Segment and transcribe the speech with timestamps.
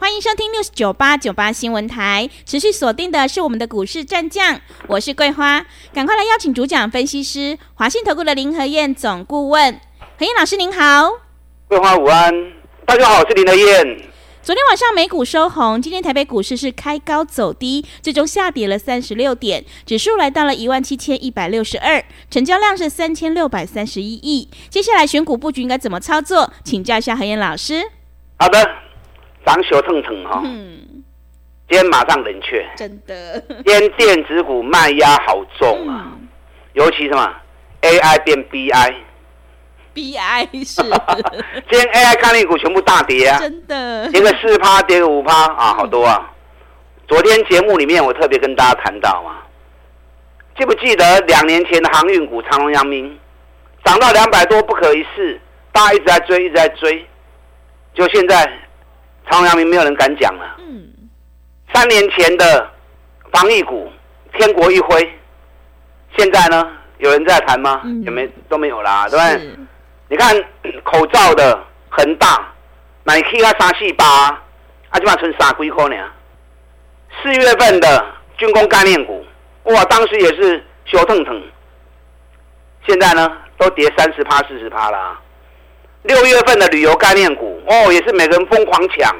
[0.00, 9.80] 欢迎收听六九八九八新闻台，持续锁定的是我们的股市战将，我是桂花，赶快来邀请主讲分析师华信投顾的林和燕总顾问，
[10.16, 11.10] 何燕老师您好，
[11.66, 12.32] 桂花午安，
[12.86, 14.04] 大家好，我是林和燕。
[14.40, 24.48] 昨天晚上美股收红，今天台北股市是开高走低，最终下跌了三十六点，指数来到了一万七千一百六十二，成交量是三千六百三十一亿。
[24.70, 26.52] 接下来选股布局应该怎么操作？
[26.62, 27.90] 请教一下何燕老师。
[28.38, 28.87] 好的。
[29.44, 30.78] 涨小蹭蹭哈，嗯
[31.70, 33.38] 今天马上冷却，真的。
[33.48, 36.26] 今天电子股卖压好重啊，嗯、
[36.72, 37.30] 尤其什么
[37.82, 40.80] AI 变 BI，BI 是。
[41.70, 44.10] 今天 AI 概念股全部大跌啊，真的。
[44.10, 46.32] 跌个四趴，跌个五趴啊，好多啊。
[47.06, 49.44] 昨天节目里面我特别跟大家谈到啊，
[50.58, 53.14] 记不记得两年前的航运股长隆、阳明
[53.84, 55.38] 涨到两百多不可一世，
[55.70, 57.06] 大家一直在追，一直在追，
[57.92, 58.50] 就现在。
[59.30, 60.56] 长荣阳明没有人敢讲了。
[60.58, 60.88] 嗯，
[61.74, 62.70] 三年前的
[63.32, 63.90] 防疫股，
[64.34, 65.18] 天国一挥，
[66.16, 66.66] 现在呢，
[66.98, 67.82] 有人在谈吗？
[68.04, 69.56] 也没都没有啦，对不对？
[70.08, 70.34] 你看
[70.84, 71.58] 口罩的
[71.90, 72.52] 恒大，
[73.04, 75.96] 买 K 啊三四八，啊，基本上存三几块呢。
[77.22, 78.06] 四月份的
[78.36, 79.24] 军工概念股，
[79.64, 81.42] 哇，当时也是小腾腾，
[82.86, 85.18] 现在呢都跌三十趴、四十趴了。
[86.02, 89.14] 六月份的旅游概念股哦，也是每个人疯狂抢。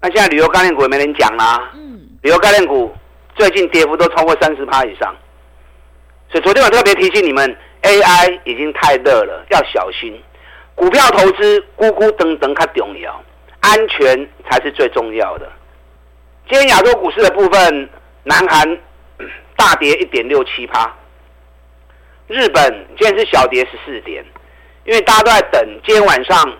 [0.00, 1.70] 那现在旅游概念股也没人讲啦。
[1.74, 2.00] 嗯。
[2.22, 2.94] 旅游概念股
[3.36, 5.14] 最近跌幅都超过三十趴以上，
[6.30, 10.18] 所以昨天我特别提醒你们，AI 已经太热了，要小心。
[10.74, 13.22] 股票投资，咕咕噔噔看重要，
[13.60, 15.50] 安全才是最重要的。
[16.48, 17.88] 今天亚洲股市的部分，
[18.24, 18.78] 南韩
[19.56, 20.92] 大跌一点六七趴，
[22.26, 24.24] 日本今天是小跌十四点。
[24.84, 26.56] 因为大家都在等今天晚上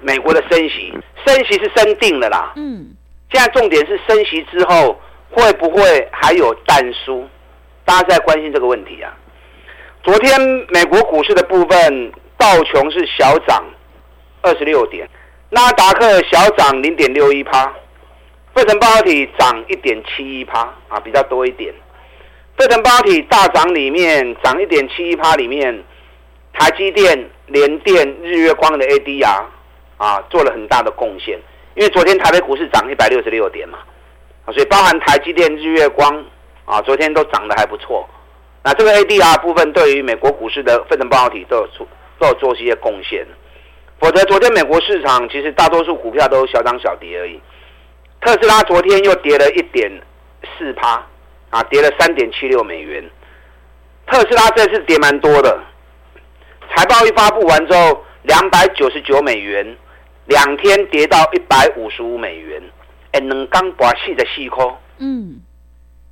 [0.00, 0.92] 美国的升息，
[1.24, 2.52] 升息是升定了啦。
[2.56, 2.94] 嗯，
[3.30, 7.26] 现在重点是升息之后会不会还有但书？
[7.84, 9.16] 大家在关心这个问题啊。
[10.02, 10.40] 昨天
[10.70, 13.64] 美国股市的部分，道琼是小涨
[14.42, 15.08] 二十六点，
[15.50, 17.72] 纳达克小涨零点六一趴，
[18.54, 21.72] 费城半导体涨一点七一趴啊，比较多一点。
[22.58, 25.84] 费城半导体大涨里面涨一点七一趴里面。
[26.58, 29.44] 台积电、联电、日月光的 ADR
[29.98, 31.38] 啊，做了很大的贡献。
[31.74, 33.78] 因为昨天台北股市涨一百六十六点嘛，
[34.46, 36.24] 所以包含台积电、日月光
[36.64, 38.08] 啊，昨天都涨得还不错。
[38.64, 41.86] 那这个 ADR 部分对于美国股市的费城半导体都有做
[42.18, 43.26] 都有做一些贡献。
[44.00, 47.40] 否则昨天美国市场其实大多数股票都小涨小跌而已。
[48.20, 49.90] 特斯拉昨天又跌了一点
[50.58, 51.06] 四趴
[51.50, 53.04] 啊，跌了三点七六美元。
[54.06, 55.60] 特斯拉这次跌蛮多的。
[56.76, 59.76] 财报一发布完之后，两百九十九美元，
[60.26, 62.62] 两天跌到一百五十五美元，
[63.12, 65.40] 哎，能刚把四十四颗，嗯，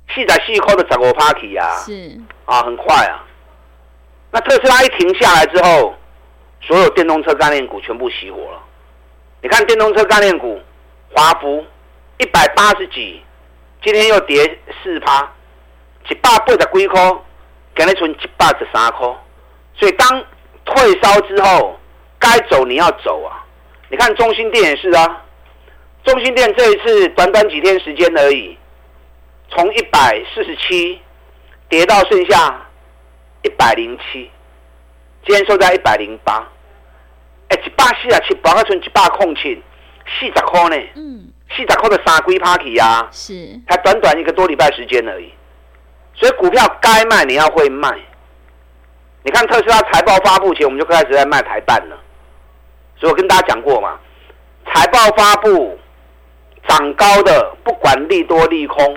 [0.09, 3.23] 四十四颗的十五 party 啊，是啊，很快啊。
[4.31, 5.93] 那特斯拉一停下来之后，
[6.61, 8.59] 所有电动车概念股全部熄火了。
[9.43, 10.59] 你看电动车概念股，
[11.13, 11.63] 华孚
[12.17, 13.21] 一百八十几，
[13.83, 15.31] 今天又跌四趴，
[16.09, 17.15] 一百八十几块，
[17.75, 19.07] 今日存一百十三块，
[19.75, 20.25] 所以当。
[20.65, 21.79] 退烧之后，
[22.19, 23.45] 该走你要走啊！
[23.89, 25.23] 你看中心店也是啊，
[26.03, 28.57] 中心店这一次短短几天时间而已，
[29.49, 30.99] 从一百四十七
[31.69, 32.65] 跌到剩下
[33.43, 34.29] 一百零七，
[35.25, 36.47] 今天收在一百零八，
[37.49, 39.61] 哎，一百四十七，八块存一百空七，
[40.19, 45.31] 四十块呢，嗯，四十块的三龟 party 啊，是，才短短一个多礼拜时间而已，
[46.15, 47.95] 所以股票该卖你要会卖。
[49.25, 51.97] 你看特斯拉财报发布前，我们就开始在卖台半了。
[52.95, 53.99] 所以我跟大家讲过嘛，
[54.67, 55.79] 财报发布
[56.67, 58.95] 涨高的，不管利多利空，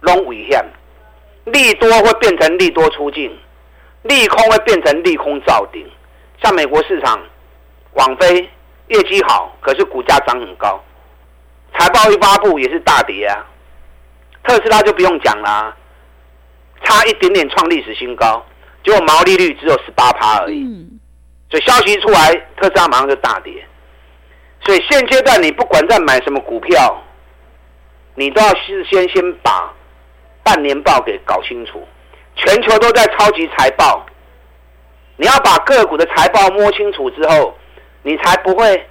[0.00, 0.64] 拢危险。
[1.44, 3.30] 利多会变成利多出尽，
[4.04, 5.86] 利空会变成利空造顶。
[6.42, 7.20] 像美国市场，
[7.92, 8.48] 网飞
[8.88, 10.82] 业绩好，可是股价涨很高，
[11.78, 13.46] 财报一发布也是大跌啊。
[14.44, 15.76] 特斯拉就不用讲啦，
[16.84, 18.42] 差一点点创历史新高。
[18.86, 20.64] 结果毛利率只有十八趴而已，
[21.50, 23.66] 所以消息一出来，特斯拉马上就大跌。
[24.64, 27.02] 所以现阶段你不管在买什么股票，
[28.14, 29.72] 你都要事先先把
[30.44, 31.84] 半年报给搞清楚，
[32.36, 34.06] 全球都在超级财报，
[35.16, 37.58] 你要把个股的财报摸清楚之后，
[38.02, 38.88] 你才不会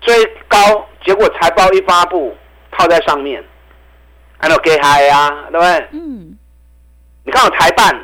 [0.00, 0.14] 追
[0.46, 2.36] 高，结果财报一发布
[2.70, 3.42] 套在上面，
[4.38, 5.88] 还有给嗨呀，对不对？
[5.92, 6.38] 嗯。
[7.24, 7.98] 你看我台办，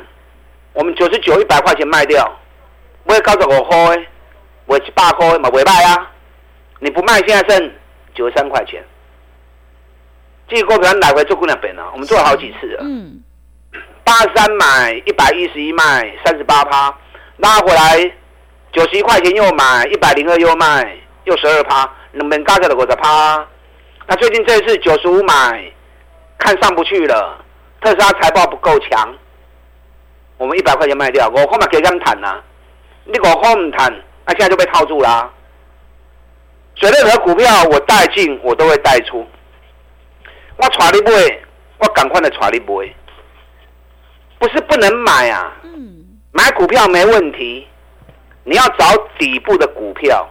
[0.73, 2.29] 我们九十九一百块钱卖掉，
[3.05, 4.07] 不会高到五块，
[4.65, 6.11] 我七八块嘛，尾卖啊。
[6.79, 7.71] 你不卖，现在剩
[8.15, 8.83] 九十三块钱。
[10.47, 12.79] 这个股票来回做过两遍了，我们做了好几次了。
[12.81, 13.21] 嗯。
[14.03, 16.93] 八十三买，一百一十一卖，三十八趴，
[17.37, 18.11] 拉回来
[18.73, 23.47] 九十一块钱又买，一百零二又卖，又十二趴，两边加起来五十趴。
[24.07, 25.71] 那最近这一次九十五买，
[26.37, 27.45] 看上不去了。
[27.79, 29.13] 特斯拉财报不够强，
[30.41, 32.41] 我们一百块钱卖掉，我后面可以跟他们谈呐。
[33.05, 33.93] 你我后面谈，
[34.25, 35.33] 那现在就被套住啦啊。
[36.75, 39.23] 所以任何股票我带进，我都会带出。
[40.57, 41.39] 我带你买，
[41.77, 42.91] 我赶快的带你买，
[44.39, 45.53] 不是不能买啊。
[46.31, 47.67] 买股票没问题，
[48.43, 50.27] 你要找底部的股票，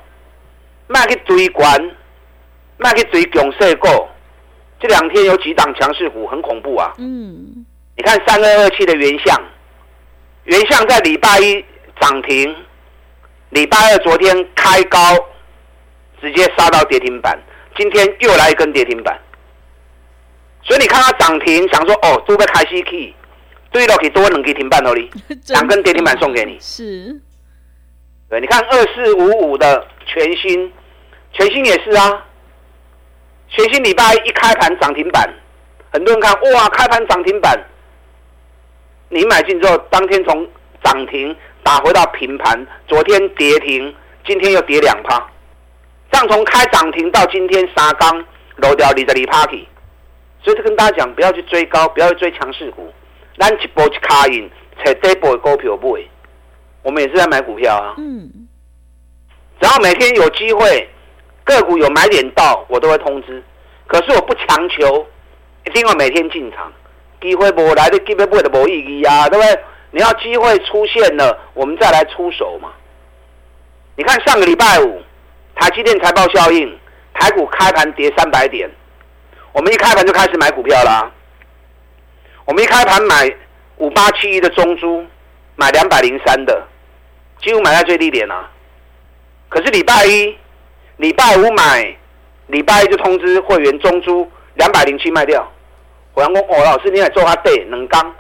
[0.89, 1.97] 卖去追关，
[2.79, 3.87] 卖去追强势股。
[4.81, 6.93] 这两天有几档强势股很恐怖啊！
[6.99, 7.65] 嗯，
[7.97, 9.41] 你看三二二七的原相，
[10.51, 11.65] 原相在礼拜一
[12.01, 12.53] 涨停，
[13.51, 14.99] 礼拜二昨天开高，
[16.21, 17.39] 直接杀到跌停板，
[17.77, 19.17] 今天又来一根跌停板。
[20.65, 23.15] 所以你看它涨停，想说哦，都被开西 K，
[23.71, 25.09] 对了，可以多两根停板哦， 你
[25.51, 26.59] 两根跌停板送给你。
[26.61, 27.21] 是，
[28.29, 30.73] 对，你看二四五五的全新，
[31.33, 32.27] 全新也是啊。
[33.51, 35.33] 全新礼拜一开盘涨停板，
[35.93, 37.57] 很多人看哇，开盘涨停板，
[39.11, 40.49] 你买进之后，当天从
[40.83, 43.95] 涨停打回到平盘，昨天跌停，
[44.27, 45.23] 今天又跌两趴，
[46.11, 48.25] 这样从开涨停到今天杀缸
[48.57, 49.69] 漏掉你的里 party，
[50.43, 52.91] 所以就跟大家讲，不要去追高，不要去追强势股，
[53.39, 54.51] 咱一波一卡印，
[54.85, 56.09] 找底部的股票买，
[56.83, 58.49] 我们也是在买股票啊，嗯，
[59.59, 60.89] 然后每天有机会。
[61.43, 63.43] 个股有买点到，我都会通知。
[63.89, 65.05] 可是我不强求，
[65.67, 66.71] 一定要每天进场。
[67.21, 69.61] 机会不来的，机会不会的没意义啊，对不对？
[69.93, 72.71] 你要机会出现了，我们再来出手嘛。
[73.97, 75.03] 你看上个礼拜五，
[75.55, 76.79] 台积电财报效应，
[77.15, 78.71] 台股开盘跌三百点，
[79.53, 81.11] 我们一开盘就开始买股票啦。
[82.45, 83.35] 我们一开盘买
[83.77, 85.05] 五八七一的中租，
[85.57, 86.67] 买两百零三的，
[87.43, 88.51] 几乎买在最低点啊。
[89.49, 90.37] 可是礼拜一。
[90.97, 91.97] 礼拜五买，
[92.49, 95.51] 礼拜一就通知会员中租两百零七卖掉。
[96.29, 98.15] 我讲哦，老师你来做下对，两刚，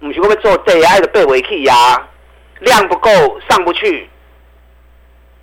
[0.00, 1.74] 不是我要做对，还是背回去呀？
[2.60, 3.10] 量不够
[3.48, 4.08] 上不去，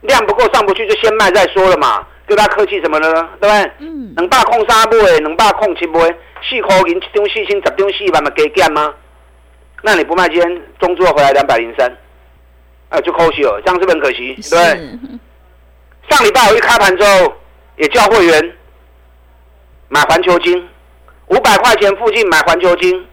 [0.01, 3.29] 量不够上不去就先卖再说了嘛，对他客气什么呢？
[3.39, 3.71] 对不对？
[3.79, 4.13] 嗯。
[4.17, 5.99] 两百空三卖，两百空七卖，
[6.43, 8.93] 四块银七张四千十张四万嘛加减吗？
[9.81, 11.89] 那你不卖，今天中租要回来两百零三，
[12.89, 14.35] 啊，就可惜了，这样是不是很可惜？
[14.41, 14.99] 是对。
[16.09, 17.33] 上礼拜我一开盘之后，
[17.77, 18.55] 也叫会员
[19.87, 20.67] 买环球晶，
[21.27, 23.07] 五百块钱附近买环球金，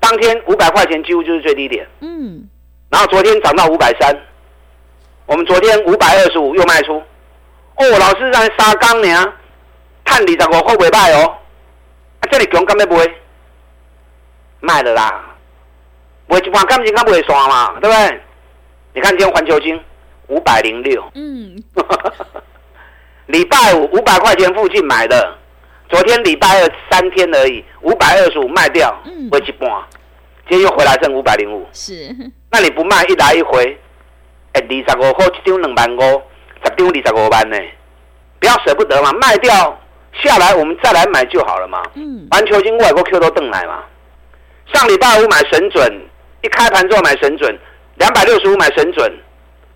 [0.00, 1.86] 当天五百块钱几乎就是最低点。
[2.00, 2.48] 嗯。
[2.90, 4.16] 然后昨天涨到五百三，
[5.26, 6.96] 我们昨天五百二十五又卖出。
[7.76, 9.32] 哦，老师在沙钢呢，
[10.04, 11.36] 探二十五会不会卖哦？
[12.20, 13.14] 啊，这里强干咩不会？
[14.60, 15.24] 卖了啦，
[16.26, 17.78] 卖一半感情敢不会刷嘛？
[17.80, 18.20] 对不对？
[18.94, 19.80] 你看今天环球金。
[20.30, 21.56] 五百零六，嗯，
[23.28, 25.38] 礼拜五五百块钱附近买的，
[25.88, 29.70] 昨天礼拜二三天而已，五百二十五卖掉，嗯，回一半，
[30.48, 32.14] 今天又回来剩五百零五，是，
[32.50, 33.78] 那你不卖一来一回，
[34.52, 36.22] 哎，二十五块一张两万五，
[36.62, 37.56] 十张二十五万呢，
[38.38, 39.78] 不要舍不得嘛，卖掉
[40.22, 43.82] 下来我们再来买就好了嘛，嗯，环球晶外国 Q 都邓来嘛，
[44.74, 46.00] 上礼拜五买神准，
[46.42, 47.58] 一开盘之后买神准，
[47.94, 49.10] 两百六十五买神准。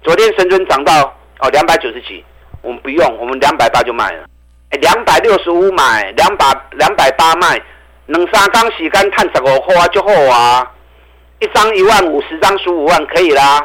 [0.03, 1.05] 昨天神准涨到
[1.39, 2.25] 哦两百九十几，
[2.61, 4.25] 我们不用，我们两百八就卖了。
[4.73, 7.61] 哎，两百六十五买，两百两百八卖，
[8.07, 10.71] 两三张洗干碳十五块就好啊。
[11.41, 13.65] 一张一万五，十张十五万可以啦。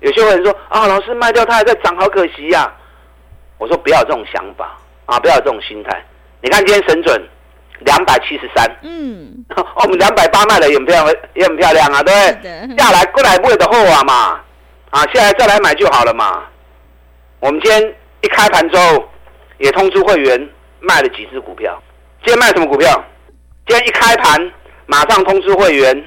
[0.00, 2.74] 有些人说啊，老师卖掉它还在涨，好可惜呀、啊。
[3.58, 6.04] 我说不要有这种想法啊，不要有这种心态。
[6.40, 7.22] 你看今天神准
[7.80, 9.44] 两百七十三，嗯，
[9.76, 12.76] 我们两百八卖的也很漂亮，也很漂亮啊，对不对？
[12.76, 14.40] 下来过来买的货啊嘛。
[14.90, 16.42] 啊，下来再来买就好了嘛。
[17.38, 19.08] 我们今天一开盘之后，
[19.62, 20.48] 也通知会员
[20.80, 21.80] 卖了几只股票。
[22.24, 22.88] 今天卖什么股票？
[23.68, 24.52] 今天一开盘，
[24.86, 26.04] 马上通知会员，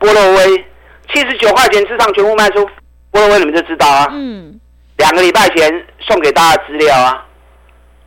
[0.00, 0.64] 波洛威
[1.12, 2.68] 七十九块钱之上全部卖出。
[3.12, 4.08] 波洛威你们就知道啊。
[4.10, 4.60] 嗯。
[4.96, 7.24] 两个礼拜前送给大家资料啊，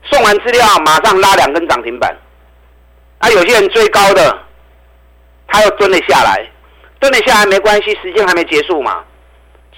[0.04, 2.14] 送完资料马上拉两根涨停板。
[3.20, 4.38] 啊，有些人追高的，
[5.48, 6.46] 他又蹲了下来，
[7.00, 9.02] 蹲了下来没关系，时间还没结束嘛，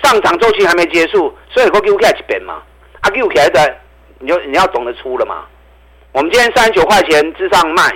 [0.01, 2.63] 上涨周期还没结束，所以我给我开一边嘛，
[3.01, 3.77] 啊给我开的，
[4.23, 5.43] 你就你要懂得出了嘛。
[6.13, 7.93] 我们今天三十九块钱之上卖，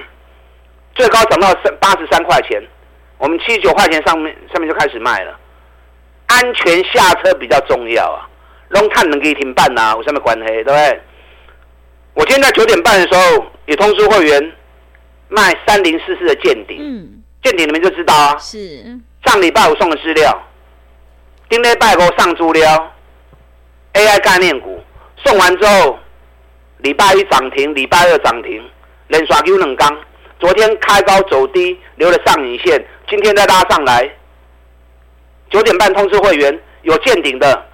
[0.94, 2.62] 最高涨到三八十三块钱，
[3.18, 5.40] 我们七十九块钱上面上面就开始卖了，
[6.28, 8.28] 安全下车比较重要啊。
[8.70, 10.64] 龙探能给你停办呐，有什么关黑？
[10.64, 11.02] 对不对？
[12.16, 14.54] 我今天在九点半的时候也通知会员
[15.30, 18.36] 卖三零四四的见顶，嗯，见顶你们就知道啊。
[18.40, 18.84] 是
[19.24, 20.38] 上礼拜五送的资料，
[21.50, 22.94] 今天礼拜五上资料
[23.94, 24.84] ，AI 概念股
[25.24, 26.00] 送完之后，
[26.80, 28.64] 礼拜一涨停，礼拜二涨停，
[29.08, 29.98] 连刷 Q 两刚，
[30.40, 34.10] 昨天开高走低，留了上影线，今天再拉上来，
[35.50, 37.66] 九点半通知会员有见顶的。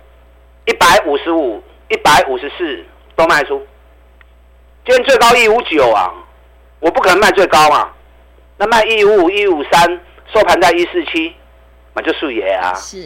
[0.66, 2.86] 一百五十五、一百五十四
[3.18, 3.62] 都卖出，
[4.86, 6.10] 今天最高一五九啊，
[6.80, 7.92] 我不可能卖最高嘛，
[8.58, 10.00] 那卖一五五、一五三，
[10.34, 11.36] 收盘在一四七，
[11.94, 12.74] 那就数爷啊。
[12.76, 12.98] 是，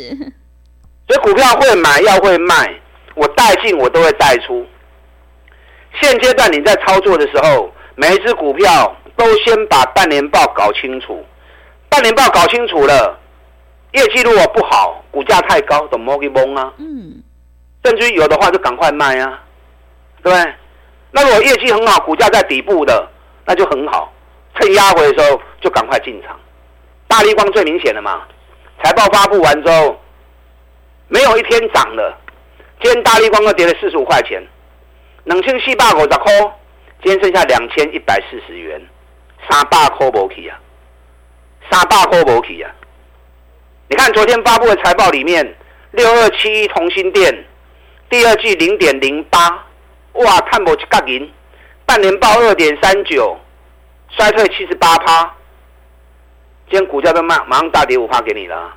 [1.07, 2.79] 所以股票会买要会卖，
[3.15, 4.63] 我带进我都会带出。
[6.01, 11.25] 现阶段你在操作的时候，每一只股票都先把半年报搞清楚，
[11.89, 13.17] 半年报搞清楚了，
[13.93, 16.71] 业绩如果不好，股价太高，都莫去懵啊。
[16.77, 17.23] 嗯。
[17.83, 19.41] 甚至有的话就赶快卖啊，
[20.21, 20.53] 对不对？
[21.11, 23.07] 那如果业绩很好，股价在底部的，
[23.45, 24.11] 那就很好，
[24.55, 26.37] 趁压回的时候就赶快进场。
[27.07, 28.23] 大立光最明显的嘛，
[28.83, 29.97] 财报发布完之后，
[31.07, 32.13] 没有一天涨的。
[32.81, 34.45] 今天大立光又跌了四十五块钱，
[35.27, 36.31] 两千四百五十块，
[37.03, 38.81] 今天剩下两千一百四十元，
[39.49, 40.57] 三百块没去啊，
[41.69, 42.71] 三百块没去啊。
[43.89, 45.53] 你看昨天发布的财报里面，
[45.91, 47.45] 六二七一同心店。
[48.09, 49.65] 第二季零点零八，
[50.13, 51.29] 哇，看不起个银，
[51.85, 53.37] 半年报二点三九，
[54.11, 55.23] 衰退七十八趴，
[56.69, 58.73] 今天股价都马马上大跌五趴给你了。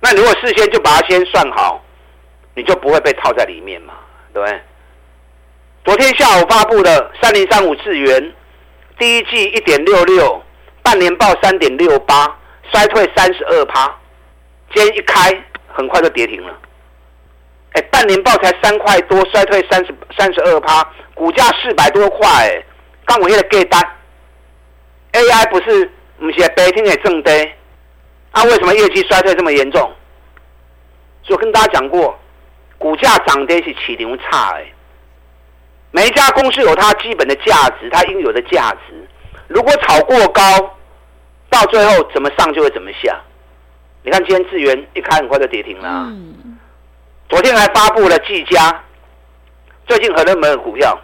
[0.00, 1.84] 那如果事先就把它先算好，
[2.54, 3.92] 你就不会被套在里面嘛，
[4.32, 4.58] 对不对？
[5.86, 8.34] 昨天下午发布的三零三五智元，
[8.98, 10.42] 第一季一点六六，
[10.82, 12.26] 半年报三点六八，
[12.72, 13.86] 衰退三十二趴，
[14.74, 15.32] 今天一开
[15.68, 16.52] 很快就跌停了。
[17.74, 22.64] 哎，半年报才三块多，衰退三十三十二趴，股价四百多块，哎，
[23.04, 23.80] 刚我现在给单
[25.12, 25.88] ，AI 不是
[26.18, 27.54] 不是白天也正跌，
[28.32, 29.80] 啊，为什么业绩衰退这么严重？
[31.22, 32.18] 所以我跟大家讲过，
[32.76, 34.66] 股价涨跌是起牛差，哎，
[35.96, 39.08] 每一家公司有它基本的价值，它应有的价值，
[39.48, 40.42] 如果炒过高，
[41.48, 43.18] 到最后怎么上就会怎么下。
[44.02, 46.12] 你看今天智原一开很快就跌停了，
[47.30, 48.84] 昨天还发布了技嘉，
[49.86, 51.00] 最近很热门的股票，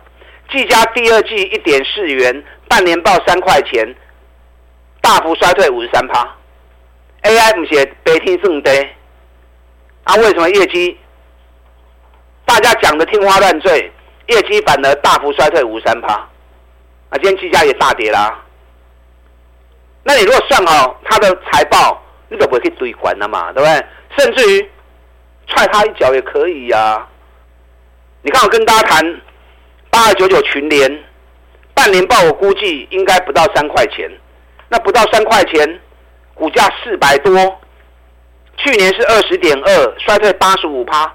[0.50, 3.96] 技嘉第二季一点四元，半年报三块钱，
[5.00, 6.36] 大幅衰退五十三趴。
[7.22, 8.94] AI 不是白天正跌，
[10.04, 10.98] 啊，为什么业绩
[12.44, 13.90] 大家讲的天花乱坠，
[14.28, 16.14] 业绩反而大幅衰退五三趴？
[16.14, 16.28] 啊，
[17.14, 18.42] 今天技嘉也大跌啦。
[20.02, 23.86] 那你如果算好它的财报，你就不会去堆关了嘛，对不对？
[24.18, 24.70] 甚至于。
[25.48, 27.08] 踹他一脚也可以呀、啊！
[28.22, 29.20] 你看，我跟大家谈
[29.90, 31.04] 八二九九群联
[31.74, 34.08] 半年报，我估计应该不到三块钱。
[34.68, 35.80] 那不到三块钱，
[36.32, 37.34] 股价四百多，
[38.56, 41.12] 去年是二十点二，衰退八十五趴，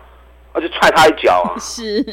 [0.52, 1.56] 我就踹他一脚啊！
[1.58, 2.04] 是，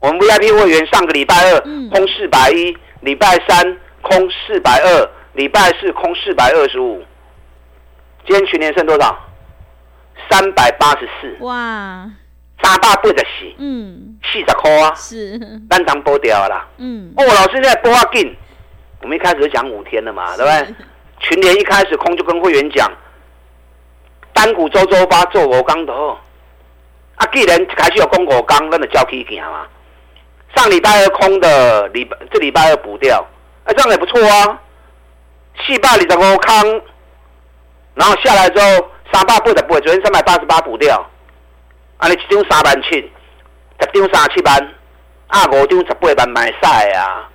[0.00, 7.02] 我们 VIP 会员上个礼拜二空四百一，礼拜三空四百二，礼拜四空四百二十五，
[8.26, 9.14] 今天群年剩多少？
[10.30, 11.36] 三百八十四。
[11.40, 12.10] 哇，
[12.62, 15.38] 三百八十四，嗯，四十块啊，是，
[15.68, 18.34] 单张剥掉啦，嗯，哦，老师现在剥啊紧，
[19.02, 20.74] 我们一开始就讲五天了嘛，对不对？
[21.18, 22.90] 群联一开始空就跟会员讲，
[24.32, 26.16] 单股周周八做五刚头，
[27.16, 29.66] 啊，既然开始有攻五刚，那就叫起行嘛。
[30.54, 33.26] 上礼拜二空的，礼拜这礼拜二补掉，
[33.64, 34.60] 啊，这样也不错啊，
[35.64, 36.64] 四百二十五康，
[37.94, 38.88] 然后下来之后。
[39.12, 41.04] 三百八十八，昨天三百八十八补掉，
[41.96, 42.90] 啊，你一张三万七，
[43.80, 44.74] 十张三十七万，
[45.26, 47.28] 啊，五张十八万买晒啊！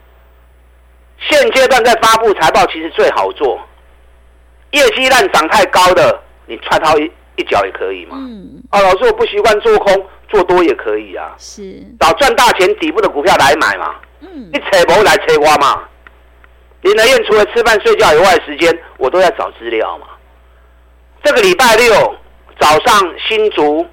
[1.20, 3.60] 现阶段在发布财报，其实最好做。
[4.72, 8.16] 业绩烂涨太高的，你踹他一一脚也可以嘛。
[8.18, 8.64] 嗯。
[8.70, 11.34] 啊，老师，我不习惯做空，做多也可以啊。
[11.38, 11.84] 是。
[12.00, 13.96] 找赚大钱底部的股票来买嘛。
[14.22, 14.50] 嗯。
[14.52, 15.84] 你扯不来扯我嘛？
[16.82, 20.06] 林德燕除了吃饭睡觉以外，时间我都在找资料嘛。
[21.24, 22.16] 这个礼拜六
[22.60, 23.84] 早上新竹，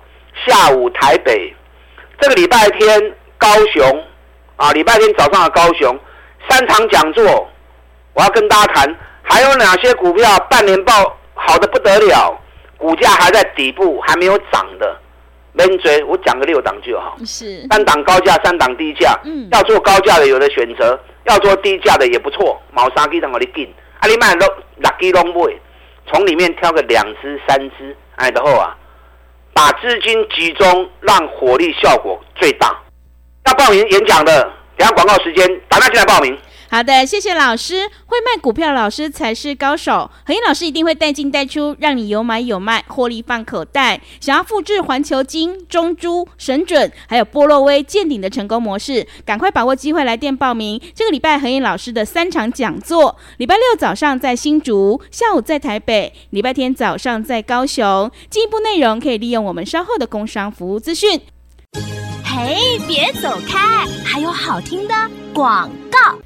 [0.47, 1.55] 下午台北，
[2.21, 4.05] 这个礼拜天高雄，
[4.57, 5.99] 啊，礼拜天早上的高雄
[6.51, 7.49] 三场讲座，
[8.13, 12.39] 我要跟大家谈，还有哪些股票半年报好的不得了，
[12.77, 15.01] 股价还在底部，还没有涨的，
[15.53, 17.17] 没追，我讲个六档就好。
[17.25, 19.19] 是三档高价，三档低价。
[19.25, 22.61] 嗯，要做高价的有的选择，要做低价的也不错。
[22.73, 25.55] 毛三基等我你进，啊你卖六六基拢买，
[26.07, 28.77] 从里面挑个两只、三只，哎的后啊，
[29.53, 32.75] 把资金集中，让火力效果最大。
[33.45, 34.43] 要报名演讲的，
[34.77, 36.39] 等下广告时间，打电话进来报名。
[36.75, 37.87] 好的，谢谢老师。
[38.07, 40.11] 会卖股票的老师才是高手。
[40.25, 44.01] 恒毅老师一定会带进带出，让你有买有卖，获利放口袋。
[44.23, 50.81] 想要复制环球金、中珠、神准，还有波洛威见顶的成功模式，赶快把握机会来电报名。
[50.95, 58.11] 这个礼拜恒毅老师的三场讲座：礼拜六早上在新竹，下午在台北，礼拜天早上在高雄。
[58.31, 61.21] 进一步内容可以利用我们稍后的工商服务资讯。
[62.25, 64.95] 嘿，别走开，还有好听的
[65.35, 66.17] 广告。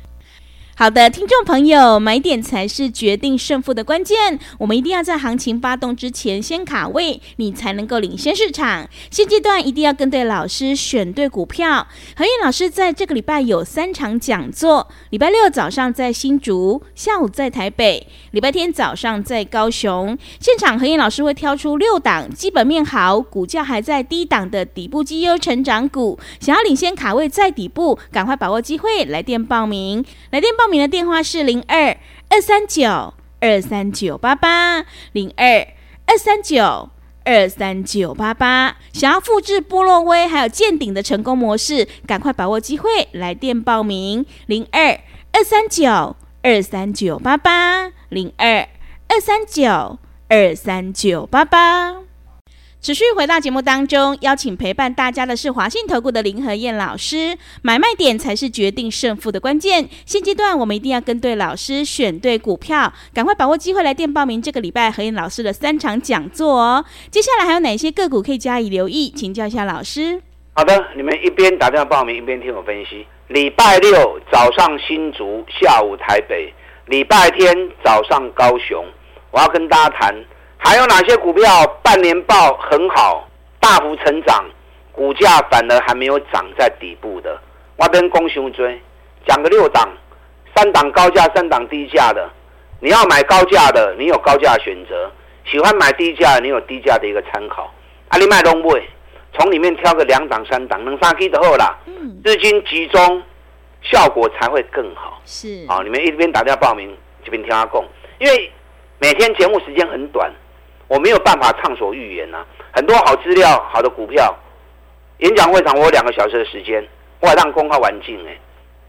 [0.78, 4.38] 好的，听众朋友，买点才是决定胜负的关键。
[4.58, 8.86] 我们一定要在行情发动之前先卡位，你才能够领先市场。
[9.10, 11.86] 现阶段一定要跟对老师，选对股票。
[12.14, 20.18] 何燕老师在这个礼拜有三场讲座：礼拜六早上在新竹，下午在台北，礼拜天早上在高雄。
[20.38, 26.18] 现场何燕老师会挑出六档基本面好、股价还在低档的底部绩优成长股。
[26.38, 30.04] 想要领先卡位在底部，赶快把握机会，来电报名。
[30.32, 30.65] 来电报。
[30.66, 31.96] 报名的电话是零二
[32.28, 35.64] 二三九二三九八八零二
[36.06, 36.90] 二三九
[37.24, 38.76] 二三九八八。
[38.92, 44.98] 想要复制波洛威还有见顶的成功模式，赶快把握机会来电报名零二
[45.30, 48.68] 二三九二三九八八零二
[49.06, 52.05] 二三九二三九八八。
[52.82, 57.36] 持续回到节目当中，邀请陪伴大家的是华信投顾的林和燕老师。
[57.62, 59.88] 买卖点才是决定胜负的关键。
[60.04, 66.84] 现阶段我们一定要跟对老师，选对股票，赶快把握机会来电报名这个礼拜和燕老师的三场讲座哦。
[67.10, 69.10] 接下来还有哪些个股可以加以留意？
[69.10, 70.22] 请教一下老师。
[70.52, 73.04] 好的，你们一边打电话报名，一边听我分析。
[73.28, 76.52] 礼拜六早上新竹，下午台北；
[76.86, 77.52] 礼拜天
[77.84, 78.86] 早上高雄。
[79.32, 80.14] 我要跟大家谈。
[80.66, 83.28] 还有哪些股票半年报很好，
[83.60, 84.44] 大幅成长，
[84.90, 87.40] 股价反而还没有涨在底部的？
[87.76, 88.76] 我跟公熊追
[89.28, 89.88] 讲个六档，
[90.56, 92.28] 三档高价，三档低价的。
[92.80, 95.08] 你要买高价的，你有高价选择；
[95.48, 97.72] 喜欢买低价，你有低价的一个参考。
[98.08, 98.82] 阿里麦东位，
[99.34, 101.78] 从里面挑个两档、三档，能杀 K 的后啦。
[102.24, 103.22] 资金集中，
[103.82, 105.22] 效果才会更好。
[105.24, 106.92] 是啊，你们一边打电话报名，
[107.24, 107.84] 这边听阿贡，
[108.18, 108.50] 因为
[108.98, 110.28] 每天节目时间很短。
[110.88, 114.34] 我没有办法畅所欲言呐、啊，很多好资料、好的股票，
[115.18, 116.86] 演讲会场我有两个小时的时间，
[117.20, 118.38] 我还让公开完尽哎，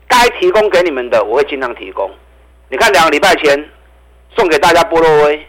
[0.08, 2.10] 该提供给你们的我会尽量提供。
[2.70, 3.70] 你看两个礼拜前
[4.36, 5.46] 送给大家波洛威，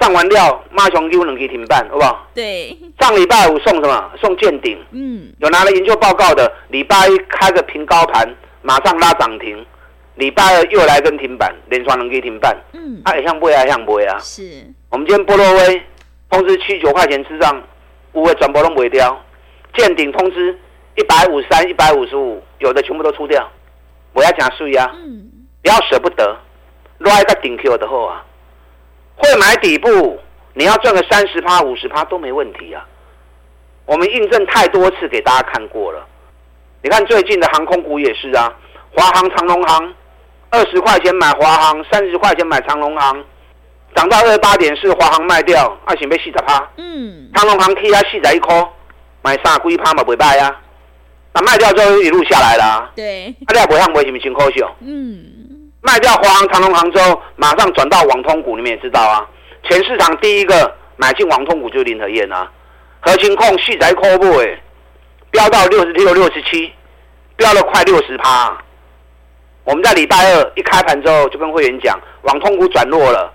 [0.00, 2.26] 上完料马上就能给停办，好不好？
[2.34, 2.76] 对。
[3.00, 4.10] 上礼拜五送什么？
[4.20, 4.78] 送见顶。
[4.90, 5.32] 嗯。
[5.38, 8.28] 有拿了研究报告的，礼拜一开个平高盘，
[8.62, 9.64] 马上拉涨停。
[10.18, 12.56] 礼拜二又来跟停板，连双能给停板。
[12.72, 13.00] 嗯。
[13.04, 14.18] 啊，像不会啊，像不会啊。
[14.18, 14.42] 是。
[14.90, 15.82] 我们今天波洛威
[16.28, 17.62] 通知七九块钱之上，
[18.12, 19.24] 五位转播都没掉。
[19.74, 20.58] 见顶通知
[20.96, 23.48] 一百五十三、一百五十五，有的全部都出掉。
[24.12, 24.90] 我要讲税啊，
[25.62, 26.36] 不要舍不得，
[26.98, 28.24] 拉一个顶 Q 的后啊，
[29.14, 30.18] 会买底部，
[30.54, 32.84] 你要赚个三十趴、五十趴都没问题啊。
[33.86, 36.04] 我们印证太多次给大家看过了。
[36.82, 38.52] 你看最近的航空股也是啊，
[38.90, 39.94] 华航、长隆航，
[40.50, 43.24] 二十块钱买华航，三十块钱买长隆航。
[43.94, 46.62] 涨到二十八点四，华航卖掉，二想被四十趴。
[46.76, 48.54] 嗯，长隆航 K 啊，四十一块，
[49.22, 50.60] 买三几趴嘛，不卖啊。
[51.32, 52.92] 那卖掉之后一路下来了、啊。
[52.94, 53.34] 对。
[53.46, 54.70] 啊，你也不会为什么辛苦秀？
[54.80, 55.70] 嗯。
[55.80, 59.26] 卖掉华航、长隆航之后，马上转到网通股，你们也知道啊。
[59.64, 62.50] 全市场第一个买进网通股就是林和燕啊。
[63.00, 64.38] 核心控四十一块不？
[64.38, 64.60] 哎，
[65.30, 66.72] 飙到六十六、六十七，
[67.36, 68.56] 飙了快六十趴。
[69.68, 73.30] 我们在礼拜二一开盘之后，就跟会员讲，网通股转弱了。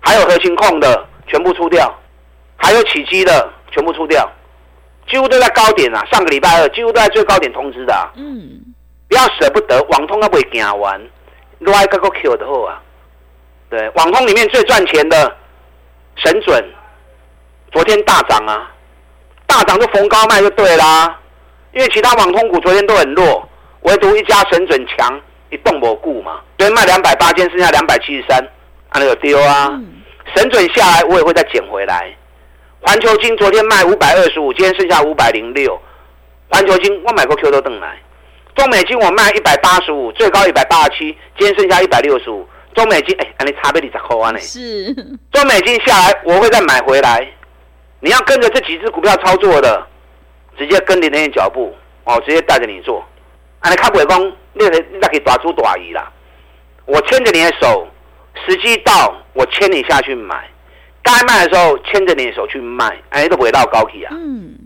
[0.00, 1.94] 还有核心控的全部出掉，
[2.56, 4.28] 还有起基的全部出掉，
[5.08, 6.04] 几乎都在高点啊！
[6.10, 8.10] 上个礼拜二几乎都在最高点通知的、啊。
[8.16, 8.74] 嗯，
[9.08, 11.00] 不要舍不得，网通要不会行完，
[11.60, 12.82] 另外一个 Q 的后啊。
[13.70, 15.36] 对，网通里面最赚钱的
[16.16, 16.64] 神准，
[17.70, 18.72] 昨天大涨啊，
[19.46, 21.16] 大涨就逢高卖就对啦。
[21.74, 23.48] 因为其他网通股昨天都很弱，
[23.82, 25.20] 唯独一家神准强，
[25.54, 26.40] 一动不顾嘛。
[26.58, 28.38] 昨天卖两百八，今天剩下两百七十三。
[28.88, 29.80] 啊，那个丢啊！
[30.34, 32.12] 神准下来，我也会再捡回来。
[32.80, 35.80] 环球金昨天卖五百二十五，今天剩下五百零六。
[36.48, 37.96] 环球金我买过 Q 都登来。
[38.54, 42.46] 中美金我卖一百八十五，最高一百八十七，今天剩下一百六十五。
[42.74, 44.38] 中美金哎，你差不多二十块呢。
[44.38, 44.94] 是，
[45.32, 47.26] 中美金下来，我会再买回来。
[48.00, 49.86] 你要跟着这几只股票操作的，
[50.58, 53.04] 直接跟着那些脚步哦，直接带着你做。
[53.60, 54.04] 啊，你看不会
[54.58, 56.10] 讲，你你那可以大主大意啦。
[56.86, 57.88] 我牵着你的手，
[58.46, 60.48] 时机到，我牵你下去买。
[61.02, 64.10] 该卖的时候，牵着你的手去卖，哎，都不会到高企啊。
[64.12, 64.56] 嗯。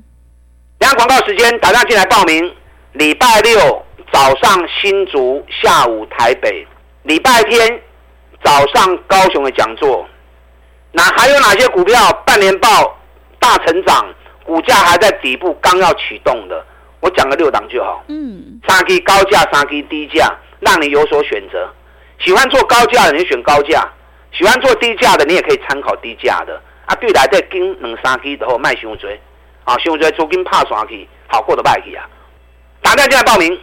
[0.78, 2.54] 等下广告时间，打电话进来报名。
[2.92, 6.66] 礼拜六早上新竹，下午台北；
[7.02, 7.80] 礼拜天
[8.42, 10.08] 早上高雄的讲座。
[10.92, 12.98] 那还有哪些股票半年报
[13.38, 14.06] 大成长，
[14.44, 16.64] 股价还在底部，刚要启动的？
[17.00, 18.04] 我讲个六档就好。
[18.08, 18.60] 嗯。
[18.66, 21.68] 三 G 高价，三 G 低价，让你有所选择。
[22.18, 23.80] 喜欢做高价的，你选高价；
[24.32, 26.60] 喜欢做低价的，你也可以参考低价的。
[26.86, 29.20] 啊，对来再跟两三 G 的后卖熊追，
[29.64, 32.08] 啊，熊追租金怕刷去，好过的卖去啊。
[32.80, 33.58] 打电话进来报名。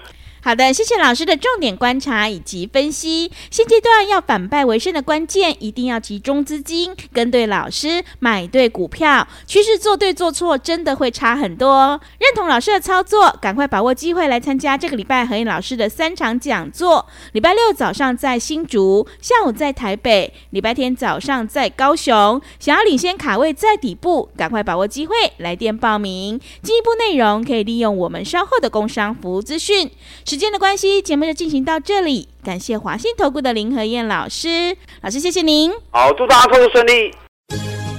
[0.46, 3.32] 好的，谢谢老师的重点观察以及分析。
[3.50, 9.28] 现阶段要反败为胜的关键，一定要集中资金，跟对老师，买对股票。
[9.48, 12.00] 趋势做对做错，真的会差很多。
[12.20, 17.04] 认同老师的操作，赶快把握机会来参加这个礼拜何燕老师的三场讲座。
[17.32, 22.40] 礼拜六早上在新竹，下午在台北，礼拜天早上在高雄。
[22.60, 26.40] 想要领先卡位在底部，赶快把握机会，来电报名。
[26.62, 29.90] 进一步内容可以利用我们稍后的工商服务资讯。
[30.36, 32.28] 时间的关系，节目就进行到这里。
[32.44, 35.72] 感谢华信投顾的林和燕老师，老师谢谢您。
[35.92, 37.16] 好，祝大家投资顺利。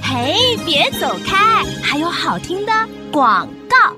[0.03, 2.71] 嘿，别走开，还有好听的
[3.11, 3.97] 广告。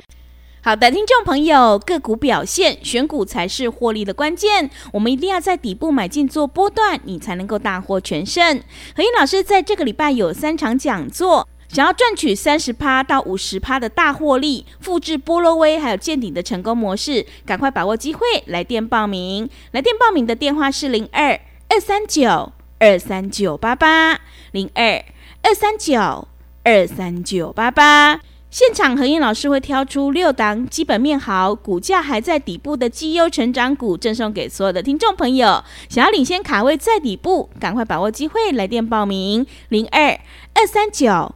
[0.62, 4.70] 好的，听众朋友，个股表现，选股才是获利的关键。
[4.94, 8.64] 我们一定要在底部买进做波段，你才能够大获全胜。
[8.96, 11.46] 何燕老师在这个礼拜有三场讲座。
[11.70, 19.48] 想要赚取三十趴到五十趴的大获利，复制波罗威还有见顶的成功模式，赶快把握机会，来电报名。
[19.72, 24.20] 来电报名的电话是零二二三九二三九八八
[24.52, 25.06] 零二
[25.44, 26.28] 二三九
[26.64, 28.20] 二三九八八。
[28.50, 35.64] 现场何燕老师会挑出六档基本面好、股价还在底部的绩优成长股，赠送给所有的听众朋友。
[35.88, 40.20] 想要领先卡位在底部，赶快把握机会，来电报名零二
[40.56, 41.36] 二三九。